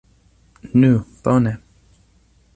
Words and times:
Nu 0.73 1.05
bone! 1.23 1.53